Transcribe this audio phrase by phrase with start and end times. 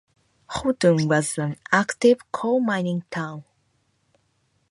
[0.49, 3.43] Houghton was an active coal-mining town.